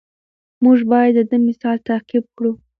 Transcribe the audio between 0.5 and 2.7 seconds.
موږ باید د ده مثال تعقیب کړو.